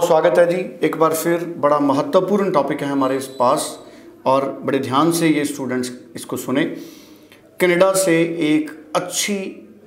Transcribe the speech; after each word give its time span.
बहुत 0.00 0.08
स्वागत 0.08 0.38
है 0.38 0.46
जी। 0.46 0.86
एक 0.86 0.96
बार 0.96 1.12
फिर 1.12 1.42
बड़ा 1.58 1.78
महत्वपूर्ण 1.78 2.50
टॉपिक 2.50 2.82
है 2.82 2.88
हमारे 2.88 3.16
इस 3.16 3.26
पास 3.38 3.64
और 4.26 4.44
बड़े 4.64 4.78
ध्यान 4.78 5.10
से 5.12 5.28
ये 5.28 5.44
स्टूडेंट्स 5.44 5.90
इसको 6.16 6.36
सुने। 6.36 6.64
कनाडा 7.60 7.92
से 7.94 8.14
एक 8.48 8.70
अच्छी 8.96 9.36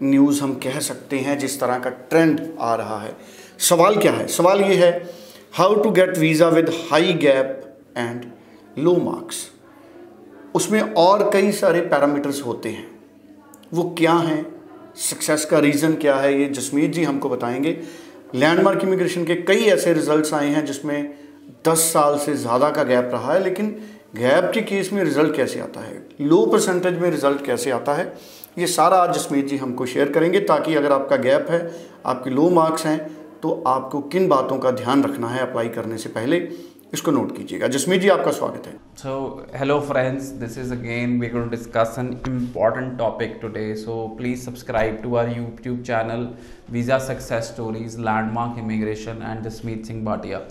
न्यूज़ 0.03 0.41
हम 0.43 0.53
कह 0.55 0.79
सकते 0.79 1.19
हैं 1.19 1.37
जिस 1.39 1.59
तरह 1.59 1.79
का 1.79 1.89
ट्रेंड 1.89 2.41
आ 2.59 2.75
रहा 2.75 2.99
है। 3.01 3.15
सवाल 3.59 3.95
क्या 3.95 4.11
है? 4.11 4.27
सवाल 4.27 4.61
ये 4.61 4.75
है 4.75 4.91
how 5.53 5.75
to 5.75 5.91
get 5.91 6.17
visa 6.17 6.49
with 6.49 6.69
high 6.91 7.13
gap 7.13 7.77
and 7.97 8.31
low 8.77 8.95
marks 8.95 9.43
उसमें 10.55 10.81
और 10.81 11.29
कई 11.33 11.51
सारे 11.51 11.81
पैरामीटर्स 11.81 12.45
होते 12.45 12.69
हैं। 12.69 12.87
वो 13.73 13.89
क्या 13.97 14.13
हैं? 14.13 14.45
सक्सेस 14.95 15.45
का 15.45 15.59
रीज़न 15.59 15.95
क्या 15.95 16.15
है? 16.15 16.39
ये 16.41 16.49
जसमीत 16.51 16.91
जी 16.91 17.03
हमको 17.03 17.29
बताएँगे। 17.29 17.77
लैंडमार्क 18.33 18.83
इमिग्रेशन 18.83 19.25
के 19.25 19.35
कई 19.37 19.63
ऐसे 19.63 19.93
रिजल्ट्स 19.93 20.33
आए 20.33 20.47
हैं 20.49 20.65
जिसमें 20.65 21.13
10 21.65 21.79
साल 21.93 22.17
से 22.17 22.33
ज़्यादा 22.35 22.69
का 22.69 22.83
गैप 22.83 23.09
रहा 23.13 23.33
है, 23.33 23.43
लेकिन 23.43 23.67
गैप 24.15 24.49
के 24.53 24.61
केस 24.61 24.91
में 24.93 25.03
रिज़ल्ट 25.03 25.35
कैसे 25.35 25.59
आता 25.59 25.79
है? 25.79 26.01
लो 26.21 26.45
परसेंटेज 26.45 26.97
में 26.99 27.09
रिज़ल्ट 27.11 27.45
कैसे 27.45 27.71
आता 27.71 27.93
है? 27.93 28.13
ये 28.59 28.67
सारा 28.67 28.97
आज 28.97 29.15
जसमीत 29.15 29.47
जी 29.47 29.57
हमको 29.57 29.85
शेयर 29.85 30.11
करेंगे 30.11 30.39
ताकि 30.41 30.75
अगर 30.75 30.91
आपका 30.91 31.15
गैप 31.17 31.47
है, 31.49 31.71
आपके 32.05 32.29
लो 32.29 32.49
मार्क्स 32.49 32.85
हैं 32.85 32.99
तो 33.41 33.63
आपको 33.67 34.01
किन 34.01 34.27
बातों 34.27 34.57
का 34.57 34.71
ध्यान 34.71 35.03
रखना 35.03 35.27
है 35.27 35.39
अप्लाई 35.41 35.69
करने 35.69 35.97
से 35.97 36.09
पहले। 36.09 36.39
इसको 36.93 37.11
नोट 37.11 37.35
कीजिएगा। 37.37 37.67
जसमीत 37.67 38.01
जी, 38.01 38.09
आपका 38.09 38.31
स्वागत 38.31 38.67
है। 38.67 38.73
So 38.97 39.13
hello 39.55 39.79
friends 39.81 40.25
this 40.41 40.57
is 40.57 40.73
again 40.73 41.19
we 41.19 41.27
going 41.27 41.49
discuss 41.51 41.95
an 41.99 42.11
important 42.27 42.97
topic 42.97 43.37
today 43.41 43.63
so 43.75 43.95
please 44.17 44.43
subscribe 44.45 44.99
to 45.03 45.15
our 45.15 45.37
YouTube 45.37 45.81
channel 45.83 46.27
visa 46.71 46.97
success 47.07 47.47
stories 47.53 47.97
landmark 47.99 48.59
immigration 48.59 49.23
and 49.23 49.43
Jasmeet 49.43 49.85
Singh 49.85 50.03
Bhatia 50.05 50.41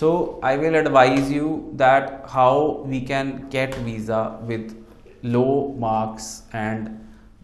so 0.00 0.10
I 0.44 0.56
will 0.56 0.76
advise 0.76 1.32
you 1.32 1.48
that 1.84 2.12
how 2.34 2.68
we 2.86 3.00
can 3.12 3.32
get 3.52 3.78
visa 3.84 4.22
with 4.50 4.76
low 5.24 5.48
marks 5.80 6.30
and 6.54 6.88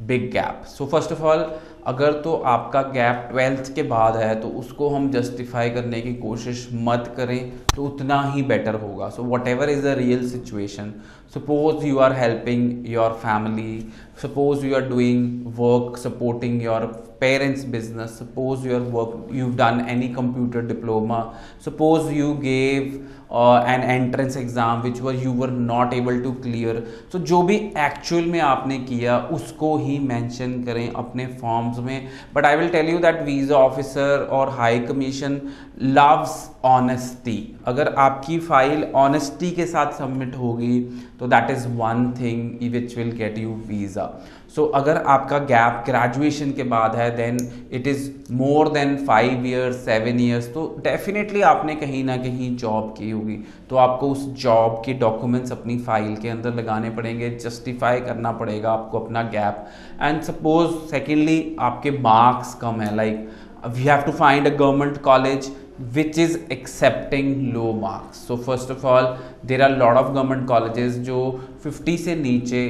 big 0.07 0.25
gap. 0.33 0.67
So, 0.69 0.87
first 0.87 1.13
of 1.13 1.21
all 1.25 1.43
अगर 1.87 2.13
तो 2.13 2.35
आपका 2.35 2.83
gap 2.83 3.29
twelfth 3.31 3.75
के 3.75 3.83
बाद 3.83 4.17
है 4.17 4.41
तो 4.41 4.49
उसको 4.49 4.89
हम 4.89 5.11
justify 5.11 5.71
करने 5.71 6.01
की 6.01 6.15
कोशिश 6.15 6.69
मत 6.73 7.15
करें 7.17 7.53
तो 7.77 7.85
उतना 7.85 8.23
ही 8.23 8.43
बेटर 8.43 8.75
होगा। 8.75 9.09
So 9.09 9.23
whatever 9.49 9.71
is 9.71 9.87
a 9.87 9.95
real 9.95 10.29
situation 10.29 10.95
suppose 11.35 11.87
you 11.87 11.99
are 11.99 12.13
helping 12.13 12.89
your 12.89 13.11
family 13.11 13.89
suppose 14.23 14.67
you 14.67 14.75
are 14.75 14.89
doing 14.89 15.47
work 15.47 15.97
supporting 15.97 16.63
your 16.63 16.93
business 17.23 18.15
suppose 18.19 18.65
you 18.65 18.75
are 18.75 18.85
work 18.95 19.11
you've 19.31 19.57
done 19.57 19.81
any 19.89 20.13
computer 20.15 20.61
diploma 20.61 21.19
suppose 21.61 22.13
you 22.13 22.35
gave 22.35 23.09
uh, 23.31 23.63
an 23.75 23.83
entrance 23.83 24.35
exam 24.35 24.83
which 24.83 25.01
was 25.01 25.23
you 25.23 25.33
were 25.33 25.51
not 25.69 25.95
able 25.95 26.19
to 26.25 26.33
clear 26.47 26.75
so 27.13 27.19
जो 27.19 27.43
भी 27.43 27.57
actual 27.79 28.25
में 28.25 28.41
आपने 28.41 28.79
किया 28.79 29.19
उसको 29.33 29.77
ही 29.79 29.99
mention 29.99 30.63
करें 30.65 30.93
अपने 30.93 31.27
forms 31.73 31.87
में 31.87 32.09
but 32.35 32.47
I 32.47 32.57
will 32.57 32.69
tell 32.69 32.89
you 32.89 32.99
that 32.99 33.21
visa 33.23 33.57
officer 33.57 34.27
और 34.33 34.51
हाई 34.59 34.79
कमीशन 34.81 35.41
लव्स 35.83 36.35
ऑनेस्टी 36.65 37.39
अगर 37.67 37.95
आपकी 37.99 38.39
फ़ाइल 38.41 38.85
ऑनेस्टी 38.97 39.51
के 39.51 39.67
साथ 39.67 39.93
सबमिट 39.99 40.37
होगी 40.37 40.81
तो 41.21 41.27
that 41.29 41.51
is 41.51 41.67
one 41.79 42.13
thing 42.21 42.71
which 42.73 42.97
will 42.97 43.11
get 43.17 43.39
you 43.39 43.55
visa 43.69 44.11
so 44.57 44.65
अगर 44.75 44.97
आपका 44.97 45.39
गैप 45.51 45.83
ग्रेजुएशन 45.87 46.51
के 46.53 46.63
बाद 46.71 46.97
है 46.97 47.09
then 47.17 47.39
it 47.73 47.87
is 47.87 48.11
more 48.33 48.69
than 48.73 48.97
five 49.07 49.47
years 49.47 49.77
seven 49.85 50.21
years 50.21 50.53
तो 50.55 50.65
डेफिनेटली 50.85 51.41
आपने 51.51 51.75
कहीं 51.75 52.03
ना 52.05 52.17
कहीं 52.17 52.55
जॉब 52.57 52.95
की 52.99 53.11
होगी। 53.11 53.37
तो 53.71 53.77
आपको 53.77 54.09
उस 54.09 54.27
जॉब 54.43 54.83
के 54.87 54.93
डॉक्यूमेंट्स 55.01 55.53
अपनी 55.53 55.79
फ़ाइल 55.81 56.17
के 56.17 56.29
अंदर 56.29 56.55
लगाने 56.55 56.91
पड़ेंगे 56.91 57.31
जस्टिफाई 57.37 58.01
करना 58.01 58.33
पड़ेगा 58.43 58.73
आपको 58.73 58.99
अपना 58.99 59.23
गैप 59.33 59.67
एंड 60.03 60.21
सपोज़ 60.23 60.75
सेकेंडली 60.91 61.41
आपके 61.61 61.91
मार्क्स 62.01 62.55
कम 62.63 62.81
है 62.81 62.95
like 62.97 63.29
we 63.67 63.83
have 63.83 64.01
to 64.03 64.13
find 64.13 64.47
a 64.47 64.57
government 64.57 64.97
college 65.03 65.51
which 65.81 66.19
is 66.19 66.37
accepting 66.53 67.53
low 67.53 67.73
marks 67.73 68.27
so 68.29 68.37
first 68.37 68.71
of 68.71 68.87
all 68.87 69.07
there 69.47 69.63
are 69.63 69.77
lot 69.79 69.99
of 69.99 70.13
government 70.13 70.47
colleges 70.49 70.99
जो 71.07 71.21
50 71.67 71.97
से 71.99 72.15
नीचे 72.17 72.63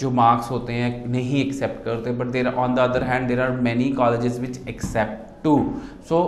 जो 0.00 0.10
मार्क्स 0.10 0.50
होते 0.50 0.72
हैं, 0.72 1.06
नहीं 1.06 1.44
एक्सेप्ट 1.44 1.84
करते 1.84 2.12
but 2.12 2.26
there 2.32 2.46
on 2.48 2.74
the 2.74 2.78
other 2.78 3.02
hand 3.02 3.28
there 3.28 3.40
are 3.40 3.50
many 3.60 3.90
college 3.92 4.38
which 4.40 4.60
accept 4.68 5.26
too 5.44 5.56
so 6.08 6.20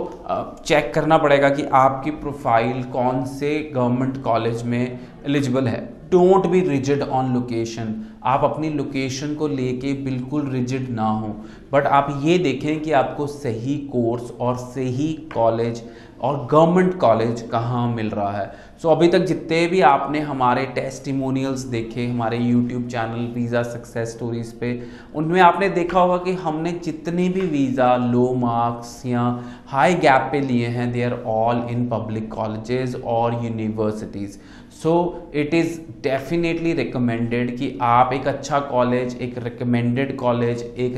check 0.65 0.93
करना 0.95 1.17
पड़ेगा 1.17 1.49
कि 1.49 1.63
आपकी 1.73 2.11
प्रोफ़ाइल 2.11 2.83
कौन 2.91 3.23
से 3.25 3.57
गवर्नमेंट 3.75 4.21
कॉलेज 4.23 4.63
में 4.63 4.99
एलिजिबल 5.25 5.67
है. 5.67 5.79
Don't 6.11 6.45
be 6.47 6.59
rigid 6.59 7.01
on 7.01 7.33
location 7.33 7.93
आप 8.23 8.43
अपनी 8.43 8.69
लोकेशन 8.69 9.33
को 9.35 9.47
लेके 9.47 9.93
बिल्कुल 10.03 10.49
रिजिड 10.51 10.89
ना 10.89 11.09
हो। 11.09 11.35
बट 11.73 11.85
आप 11.87 12.21
ये 12.23 12.37
देखें 12.39 12.79
कि 12.81 12.91
आपको 12.93 13.27
सही 13.27 13.77
कोर्स 13.91 14.31
और 14.31 14.55
सही 14.57 15.13
कॉलेज 15.33 15.83
और 16.21 16.35
गवर्नमेंट 16.51 16.97
कॉलेज 16.99 17.41
कहाँ 17.51 17.87
मिल 17.95 18.09
रहा 18.09 18.31
है। 18.31 18.45
सो 18.81 18.87
so, 18.87 18.95
अभी 18.95 19.07
तक 19.07 19.25
जितने 19.25 19.65
भी 19.67 19.79
आपने 19.81 20.19
हमारे 20.19 20.65
टेस्टिमोनियल्स 20.75 21.61
देखे 21.67 22.05
हमारे 22.07 22.37
YouTube 22.37 22.87
channel 22.87 23.25
visa 23.33 23.61
success 23.63 24.11
stories 24.11 24.51
पे 24.59 24.71
उनमें 25.15 25.39
आपने 25.41 25.69
देखा 25.69 25.99
होगा 25.99 26.17
कि 26.23 26.33
हमने 26.43 26.71
जितने 26.85 27.27
भी 27.29 27.41
वीज़ा 27.41 27.95
लो 28.05 28.33
मार्क्स 28.37 29.01
या 29.05 29.23
हाई 29.67 29.93
गैप 29.95 30.29
पे 30.31 30.41
लिए 30.41 30.67
हैं 30.67 30.91
they 30.91 31.03
are 31.03 31.13
all 31.27 31.65
in 31.71 31.87
public 31.89 32.31
colleges 32.33 32.95
और 33.05 33.43
universities 33.45 34.37
so 34.73 34.93
it 35.35 35.53
is 35.53 35.79
definitely 36.03 36.73
recommended 36.73 37.57
कि 37.57 37.77
आप 37.83 38.10
एक 38.13 38.27
अच्छा 38.27 38.59
कॉलेज 38.59 39.15
एक 39.21 39.37
रिकमेंडेड 39.37 40.15
कॉलेज 40.17 40.61
एक 40.61 40.97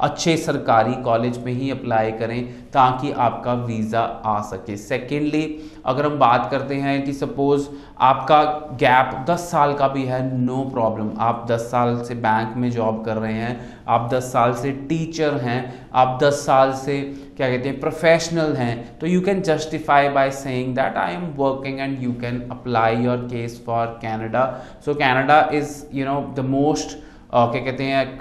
अच्छे 0.00 0.36
सरकारी 0.36 0.94
कॉलेज 1.02 1.38
में 1.44 1.52
ही 1.52 1.70
अप्लाई 1.70 2.10
करें 2.12 2.44
ताकि 2.70 3.12
आपका 3.12 3.52
वीज़ा 3.52 4.00
आ 4.00 4.40
सके। 4.40 4.76
सेकेंडली 4.76 5.42
अगर 5.86 6.06
हम 6.06 6.18
बात 6.18 6.50
करते 6.50 6.74
हैं 6.74 7.02
कि 7.04 7.12
सपोज़ 7.12 7.68
आपका 8.00 8.42
गैप 8.80 9.24
10 9.30 9.40
साल 9.46 9.74
का 9.74 9.88
भी 9.88 10.04
है 10.04 10.20
नो 10.38 10.56
no 10.56 10.70
प्रॉब्लम 10.72 11.10
आप 11.18 11.46
10 11.50 11.60
साल 11.66 12.02
से 12.04 12.14
बैंक 12.14 12.56
में 12.56 12.70
जॉब 12.70 13.04
कर 13.04 13.16
रहे 13.16 13.32
हैं 13.32 13.73
आप 13.88 14.08
10 14.12 14.22
साल 14.32 14.52
से 14.54 14.70
टीचर 14.88 15.34
हैं, 15.36 15.88
आप 15.94 16.18
10 16.22 16.34
साल 16.40 16.72
से, 16.72 17.00
क्या 17.36 17.48
कहते 17.50 17.68
हैं 17.68 17.80
प्रोफेशनल 17.80 18.52
हैं 18.56 18.98
तो 18.98 19.06
you 19.06 19.20
can 19.20 19.40
justify 19.42 20.08
by 20.08 20.30
saying 20.30 20.74
that 20.76 20.96
I 20.96 21.14
am 21.14 21.26
working 21.36 21.80
and 21.80 22.02
you 22.02 22.12
can 22.20 22.40
apply 22.50 22.96
your 22.96 23.26
case 23.30 23.62
for 23.66 23.86
Canada 24.02 24.44
so 24.84 24.94
Canada 24.94 25.40
is 25.54 25.82
you 25.94 26.06
know 26.06 26.20
the 26.36 26.44
most 26.48 26.96
क्या 27.34 27.64
कहते 27.64 27.84
हैं 27.84 28.18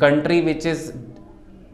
country 0.00 0.40
which 0.40 0.66
is 0.66 0.90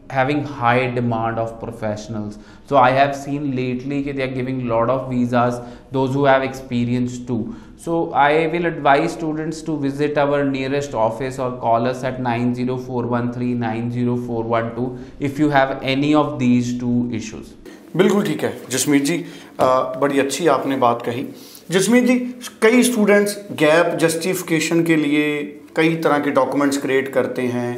having 0.09 0.43
high 0.43 0.87
demand 0.97 1.39
of 1.39 1.59
professionals 1.59 2.37
so 2.65 2.77
i 2.77 2.91
have 2.91 3.15
seen 3.15 3.55
lately 3.55 4.01
that 4.03 4.15
they 4.15 4.23
are 4.23 4.35
giving 4.35 4.67
lot 4.67 4.89
of 4.89 5.09
visas 5.09 5.59
those 5.91 6.13
who 6.13 6.25
have 6.25 6.43
experience 6.43 7.17
too 7.31 7.55
so 7.77 8.11
i 8.13 8.47
will 8.53 8.65
advise 8.65 9.11
students 9.13 9.61
to 9.61 9.77
visit 9.79 10.17
our 10.17 10.43
nearest 10.45 10.93
office 10.93 11.39
or 11.39 11.51
call 11.65 11.87
us 11.87 12.03
at 12.03 12.19
90413 12.21 15.05
if 15.19 15.39
you 15.39 15.49
have 15.49 15.79
any 15.81 16.13
of 16.15 16.39
these 16.39 16.77
two 16.79 17.09
issues 17.21 17.53
बिल्कुल 17.95 18.23
ठीक 18.23 18.43
है 18.43 18.53
जसमीत 18.71 19.03
जी 19.03 19.23
आ, 19.61 19.81
बड़ी 19.99 20.19
अच्छी 20.19 20.47
आपने 20.55 20.75
बात 20.77 21.01
कही 21.05 21.25
जसमीत 21.71 22.03
जी 22.05 22.17
कई 22.61 22.83
students 22.83 23.37
gap 23.59 23.95
justification 24.01 24.83
के 24.89 24.95
लिए 24.95 25.41
कई 25.75 25.95
तरह 26.03 26.19
के 26.25 26.31
डॉक्यूमेंट्स 26.31 26.77
क्रिएट 26.81 27.07
करते 27.13 27.41
हैं 27.55 27.71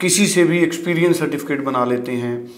किसी 0.00 0.26
से 0.26 0.44
भी 0.44 0.58
एक्सपीरियंस 0.58 1.18
सर्टिफिकेट 1.18 1.64
बना 1.64 1.84
लेते 1.84 2.12
हैं 2.12 2.50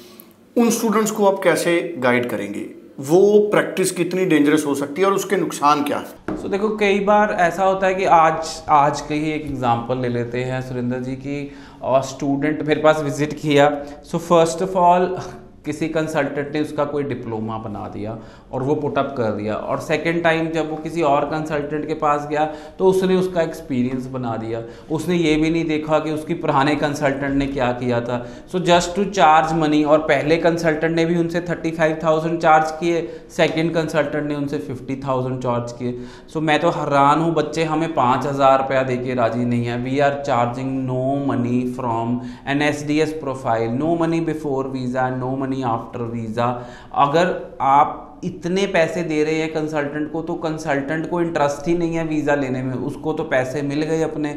उन 0.57 0.71
स्टूडेंट्स 0.71 1.11
को 1.11 1.27
आप 1.27 1.41
कैसे 1.45 1.95
गाइड 1.99 2.29
करेंगे? 2.31 2.67
वो 3.01 3.49
प्रैक्टिस 3.51 3.91
कितनी 3.91 4.25
डेंजरस 4.25 4.67
हो 4.67 4.75
सकती 4.75 5.03
है 5.03 5.07
और 5.07 5.15
उसके 5.15 5.37
नुकसान 5.37 5.85
क्या 5.85 5.99
है? 5.99 6.37
सो 6.37 6.43
so, 6.43 6.51
देखो 6.51 6.69
कई 6.77 6.99
बार 7.01 7.37
ऐसा 7.41 7.65
होता 7.65 7.87
है 7.87 7.95
कि 7.95 8.05
आज 8.05 8.65
आज 8.69 9.01
के 9.01 9.15
ही 9.15 9.31
एक 9.33 9.47
एग्जांपल 9.47 9.99
ले 9.99 10.09
लेते 10.09 10.43
हैं 10.45 10.61
सुरेंद्र 10.63 10.99
जी 10.99 11.13
की 11.13 11.53
और 11.83 12.03
स्टूडेंट 12.03 12.63
मेरे 12.63 12.81
पास 12.81 13.03
विज़िट 13.03 13.33
किया। 13.33 13.71
सो 14.05 14.19
फ़र्स्ट 14.19 14.63
ऑफ़ 14.63 14.71
ऑल 14.71 15.17
किसी 15.65 15.89
कंसल्टेंट 15.91 16.53
ने 16.55 16.61
उसका 16.61 16.85
कोई 16.87 17.03
डिप्लोमा 17.05 17.57
बना 17.61 17.87
दिया 17.89 18.17
और 18.53 18.63
वो 18.63 18.75
पुटअप 18.77 19.15
कर 19.17 19.33
दिया। 19.33 19.55
और 19.55 19.81
सेकेंड 19.81 20.23
टाइम 20.23 20.49
जब 20.51 20.71
वो 20.71 20.77
किसी 20.79 21.03
और 21.05 21.25
कंसल्टेंट 21.31 21.87
के 21.89 21.95
पास 21.97 22.27
गया 22.29 22.45
तो 22.79 22.87
उसने 22.87 23.17
उसका 23.17 23.43
एक्सपीरियंस 23.43 24.07
बना 24.13 24.37
दिया। 24.37 24.63
उसने 24.91 25.17
ये 25.17 25.35
भी 25.37 25.51
नहीं 25.51 25.65
देखा 25.67 25.99
कि 25.99 26.11
उसकी 26.13 26.35
पुराने 26.37 26.75
कंसल्टेंट 26.77 27.35
ने 27.35 27.47
क्या 27.49 27.71
किया 27.75 28.01
था। 28.01 28.19
So 28.53 28.59
just 28.67 28.95
to 28.97 29.05
charge 29.11 29.53
money 29.55 29.83
और 29.85 29.99
पहले 30.09 30.37
कंसल्टेंट 30.39 30.97
ने 30.97 31.05
भी 31.05 31.17
उनसे 31.17 31.41
थर्टी 31.43 31.71
फाइव 31.73 31.99
थाउज़ेंड 32.05 32.41
चार्ज 32.41 32.71
किए 32.81 33.03
सेकेंड 33.37 33.75
कंसल्टेंट 33.75 34.27
ने 34.29 34.35
उनसे 34.35 34.59
फिफ्टी 34.61 34.97
थाउज़ेंड 35.07 35.43
चार्ज 35.43 35.73
किए। 35.73 35.95
सो 36.33 36.41
मैं 36.41 36.59
तो 36.61 36.71
हैरान 36.71 37.21
हूँ, 37.21 37.33
बच्चे 37.35 37.65
हमें 37.65 37.93
पाँच 37.95 38.27
हज़ार 38.27 38.59
रुपया 38.59 38.83
दे 38.83 38.97
के 38.97 39.15
राज़ी 39.15 39.45
नहीं 39.45 39.67
है। 39.67 39.79
We 39.83 39.99
are 40.01 40.23
charging 40.27 40.73
no 40.87 41.05
money 41.27 41.63
from 41.77 42.21
N 42.49 42.63
S 42.63 42.85
D 42.87 42.99
S 43.01 43.13
profile 43.21 43.71
no 43.73 43.95
money 43.97 44.21
before 44.23 44.69
visa 44.71 45.09
no 45.11 45.37
money 45.37 45.49
money 45.51 45.63
after 45.63 46.03
visa 46.11 46.47
अगर 46.99 47.35
आप 47.61 48.10
इतने 48.25 48.67
पैसे 48.67 49.03
दे 49.03 49.23
रहे 49.25 49.35
हैं 49.35 49.53
कंसल्टेंट 49.53 50.11
को 50.13 50.23
तो 50.23 50.35
कंसल्टेंट 50.37 51.09
को 51.11 51.21
इंटरेस्ट 51.21 51.69
ही 51.69 51.75
नहीं 51.75 51.97
है 51.97 52.05
वीज़ा 52.07 52.35
लेने 52.35 52.63
में। 52.63 52.75
उसको 52.75 53.13
तो 53.13 53.25
पैसे 53.27 53.63
मिल 53.63 53.83
गए 53.83 54.03
अपने। 54.03 54.35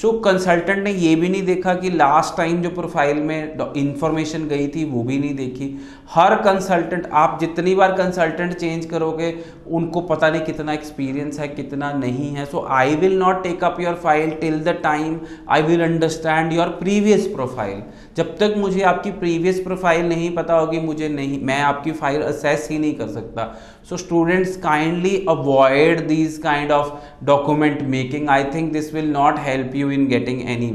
सो 0.00 0.10
कंसल्टेंट 0.20 0.82
ने 0.84 0.90
ये 0.92 1.14
भी 1.16 1.28
नहीं 1.28 1.42
देखा 1.42 1.74
कि 1.74 1.90
लास्ट 1.90 2.36
टाइम 2.36 2.62
जो 2.62 2.70
प्रोफ़ाइल 2.70 3.16
में 3.18 3.74
इंफॉर्मेशन 3.76 4.46
गई 4.48 4.66
थी, 4.68 4.84
वो 4.84 5.02
भी 5.02 5.18
नहीं 5.18 5.34
देखी। 5.36 5.68
हर 6.10 6.34
कंसल्टेंट 6.42 7.08
आप 7.14 7.38
जितनी 7.40 7.74
बार 7.74 7.92
कंसल्टेंट 7.92 8.54
चेंज 8.54 8.86
करोगे, 8.86 9.32
उनको 9.68 10.00
पता 10.02 10.30
नहीं 10.30 10.42
कितना 10.42 10.72
एक्सपीरियंस 10.72 11.38
है, 11.40 11.48
कितना 11.48 11.92
नहीं 11.94 12.30
है। 12.30 12.44
So 12.46 12.64
I 12.70 12.94
will 12.96 13.18
not 13.18 13.42
take 13.42 13.64
up 13.64 13.80
your 13.80 13.94
file 14.02 14.30
till 14.40 14.60
the 14.60 14.78
time 14.82 15.18
I 15.48 15.62
will 15.62 15.82
understand 15.82 16.52
your 16.52 16.68
previous 16.80 17.26
profile 17.26 17.82
जब 18.16 18.36
तक 18.38 18.54
मुझे 18.58 18.82
आपकी 18.84 19.10
प्रीवियस 19.12 19.60
प्रोफ़ाइल 19.60 20.08
नहीं 20.08 20.34
पता 20.34 20.54
होगी, 20.54 20.80
मुझे 20.80 21.08
नहीं, 21.08 21.40
मैं 21.42 21.60
आपकी 21.62 21.92
फ़ाइल 21.92 22.22
असेस 22.22 22.68
ही 22.70 22.78
नहीं 22.78 22.94
कर 22.94 23.08
सकता। 23.26 23.84
So 23.88 23.96
students 23.96 24.56
kindly 24.62 25.16
avoid 25.28 26.06
these 26.08 26.38
kind 26.42 26.72
of 26.72 27.24
document 27.26 27.82
making 27.90 28.28
I 28.30 28.44
think 28.54 28.72
this 28.72 28.92
will 28.94 29.10
not 29.10 29.38
help 29.46 29.74
you 29.76 29.90
in 29.90 30.06
getting 30.08 30.40
any 30.50 30.70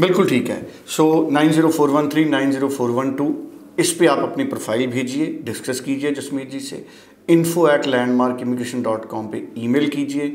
बिल्कुल 0.00 0.28
ठीक 0.28 0.48
है। 0.50 0.60
So 0.88 1.04
nine 1.32 1.50
zero 1.52 1.68
four 1.70 1.90
one 1.90 2.08
three 2.08 2.24
nine 2.24 2.50
zero 2.52 2.68
four 2.68 2.90
one 2.90 3.12
two 3.14 3.26
इस 3.78 3.92
पर 3.92 4.08
आप 4.08 4.18
अपनी 4.20 4.44
प्रोफ़ाइल 4.44 4.86
भेजिए 4.90 5.26
discuss 5.44 5.80
कीजिए 5.80 6.10
जसमीत 6.12 6.50
जी 6.50 6.60
से। 6.60 6.84
Info 7.28 7.66
at 7.68 7.86
landmark 7.86 8.40
immigration 8.40 8.82
dot 8.82 9.04
com 9.08 9.26
पर 9.26 9.52
ई 9.58 9.68
मेल 9.68 9.88
कीजिए। 9.88 10.28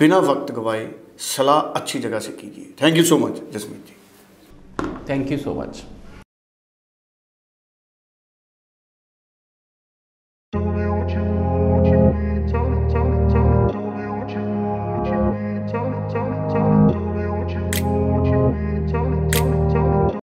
बिना 0.00 0.18
वक्त 0.24 0.52
गवाए 0.54 0.88
सलाह 1.26 1.58
अच्छी 1.58 1.98
जगह 1.98 2.18
से 2.18 2.32
कीजिए। 2.32 2.74
Thank 2.82 2.96
you 2.96 3.04
so 3.04 3.18
much 3.18 3.40
Jasmeet 3.54 3.86
ji. 3.86 3.94
Thank 5.08 5.32
you 5.32 5.38
so 5.38 5.54
much 5.54 5.82